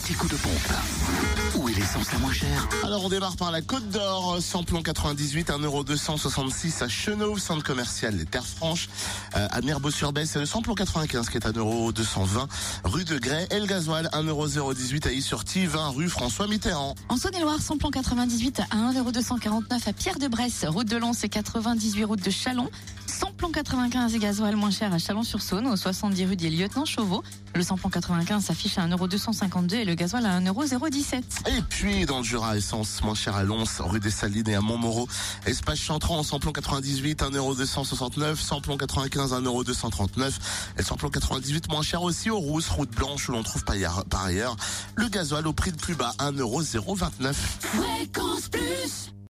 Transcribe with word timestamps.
anti-coup 0.00 0.28
de 0.28 0.36
pompe. 0.36 0.72
Où 1.56 1.68
est 1.68 1.74
l'essence 1.74 2.10
la 2.10 2.18
moins 2.20 2.32
chère 2.32 2.66
Alors 2.84 3.04
on 3.04 3.10
démarre 3.10 3.36
par 3.36 3.50
la 3.50 3.60
Côte 3.60 3.86
d'Or, 3.90 4.38
samplon 4.40 4.82
98, 4.82 5.50
1,266€ 5.50 6.82
à 6.82 6.88
Chenauve, 6.88 7.38
centre 7.38 7.62
commercial 7.62 8.16
Les 8.16 8.24
Terres 8.24 8.46
Franches. 8.46 8.88
Euh, 9.36 9.46
à 9.50 9.60
Nerbeau-sur-Besse, 9.60 10.30
c'est 10.30 10.38
le 10.38 10.46
samplon 10.46 10.74
95 10.74 11.28
qui 11.28 11.36
est 11.36 11.44
à 11.44 11.50
1,220€. 11.50 12.48
Rue 12.84 13.04
de 13.04 13.18
Grès, 13.18 13.46
El 13.50 13.66
Gasoil, 13.66 14.08
1,018€ 14.14 15.06
à 15.06 15.12
Is-sur-Tive, 15.12 15.72
20 15.72 15.88
rue 15.90 16.08
François 16.08 16.46
Mitterrand. 16.46 16.94
En 17.10 17.18
Saône-et-Loire, 17.18 17.60
samplon 17.60 17.90
98 17.90 18.60
à 18.70 18.92
1,249€ 18.92 19.86
à 19.86 19.92
Pierre-de-Bresse, 19.92 20.64
route 20.66 20.88
de 20.88 20.96
Lens 20.96 21.24
et 21.24 21.28
98 21.28 22.04
route 22.04 22.24
de 22.24 22.30
Chalon. 22.30 22.70
Samplon 23.40 23.52
95 23.52 24.14
et 24.14 24.18
gasoil 24.18 24.54
moins 24.54 24.70
cher 24.70 24.92
à 24.92 24.98
Chalon-sur-Saône, 24.98 25.66
au 25.66 25.74
70 25.74 26.26
rue 26.26 26.36
des 26.36 26.50
Lieutenants 26.50 26.84
Chauveau. 26.84 27.22
Le 27.54 27.62
samplon 27.62 27.88
95 27.88 28.44
s'affiche 28.44 28.76
à 28.76 28.86
1,252€ 28.86 29.76
et 29.76 29.84
le 29.86 29.94
gasoil 29.94 30.26
à 30.26 30.38
1,017€. 30.38 31.22
Et 31.46 31.62
puis 31.62 32.04
dans 32.04 32.18
le 32.18 32.22
Jura, 32.22 32.58
essence 32.58 33.02
moins 33.02 33.14
chère 33.14 33.36
à 33.36 33.42
Lons, 33.42 33.64
rue 33.78 33.98
des 33.98 34.10
Salines 34.10 34.46
et 34.46 34.56
à 34.56 34.60
Montmoreau. 34.60 35.08
Espace 35.46 35.78
Chantran, 35.78 36.22
samplon 36.22 36.52
98, 36.52 37.22
1,269€, 37.22 38.36
samplon 38.36 38.76
95, 38.76 39.32
1,239€. 39.32 40.32
Et 40.78 40.82
samplon 40.82 41.08
98 41.08 41.70
moins 41.70 41.80
cher 41.80 42.02
aussi 42.02 42.28
aux 42.28 42.40
Rousses, 42.40 42.68
route 42.68 42.90
blanche 42.90 43.26
où 43.30 43.32
l'on 43.32 43.42
trouve 43.42 43.64
par 43.64 43.76
ailleurs, 43.76 44.04
par 44.04 44.24
ailleurs 44.24 44.54
le 44.96 45.08
gasoil 45.08 45.46
au 45.46 45.54
prix 45.54 45.70
le 45.70 45.78
plus 45.78 45.94
bas, 45.94 46.12
1,029€. 46.18 47.32
Fréquence 47.32 48.50
Plus 48.50 49.09